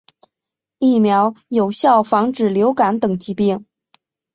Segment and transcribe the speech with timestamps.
[0.79, 3.67] 疫苗有效防止流感等疾病。